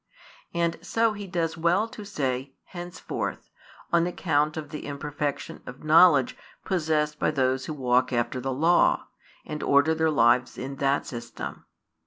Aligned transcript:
And 0.51 0.79
so 0.83 1.13
He 1.13 1.27
does 1.27 1.59
well 1.59 1.87
to 1.89 2.03
say 2.05 2.55
"henceforth," 2.65 3.51
on 3.93 4.07
account 4.07 4.57
of 4.57 4.69
the 4.69 4.87
imperfection 4.87 5.61
of 5.67 5.83
knowledge 5.83 6.35
possessed 6.65 7.19
by 7.19 7.29
those 7.29 7.67
who 7.67 7.73
walk 7.73 8.11
after 8.11 8.41
the 8.41 8.49
law, 8.51 9.05
and 9.45 9.61
order 9.61 9.93
their 9.93 10.09
lives 10.09 10.57
in 10.57 10.77
that 10.77 11.05
system. 11.05 11.65